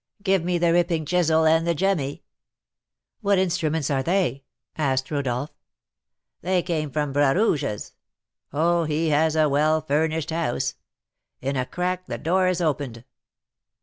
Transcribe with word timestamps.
Give 0.23 0.43
me 0.43 0.57
the 0.57 0.73
ripping 0.73 1.05
chisel 1.05 1.45
and 1.45 1.67
the 1.67 1.75
jemmy'" 1.75 2.23
"What 3.21 3.37
instruments 3.37 3.91
are 3.91 4.01
they?" 4.01 4.45
asked 4.75 5.11
Rodolph. 5.11 5.51
"They 6.41 6.63
came 6.63 6.89
from 6.89 7.13
Bras 7.13 7.35
Rouge's. 7.35 7.93
Oh, 8.51 8.85
he 8.85 9.09
has 9.09 9.35
a 9.35 9.47
well 9.47 9.79
furnished 9.79 10.31
house! 10.31 10.73
In 11.39 11.55
a 11.55 11.67
crack 11.67 12.07
the 12.07 12.17
door 12.17 12.47
is 12.47 12.61
opened. 12.61 13.03